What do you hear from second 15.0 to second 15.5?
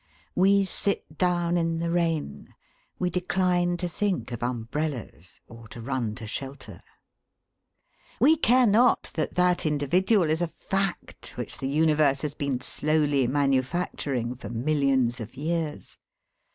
of